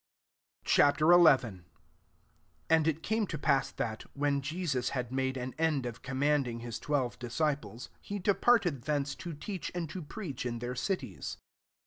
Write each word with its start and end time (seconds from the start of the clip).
Ch. 0.65 0.77
XL 0.97 1.15
1 1.15 1.63
And 2.71 2.87
it 2.87 3.03
came 3.03 3.27
to 3.27 3.37
Ijass 3.37 3.75
thai^ 3.75 4.01
when 4.15 4.41
Jesus 4.41 4.89
had 4.97 5.11
made 5.11 5.37
an 5.37 5.53
end 5.59 5.85
of 5.85 6.01
commanding 6.01 6.61
his 6.61 6.79
twelve 6.79 7.19
disciples, 7.19 7.91
he 8.01 8.17
departed 8.17 8.85
thence 8.85 9.13
to 9.13 9.35
teach 9.35 9.71
and 9.75 9.87
to 9.91 10.01
preach 10.01 10.43
in 10.43 10.57
their 10.57 10.73
cities. 10.73 11.37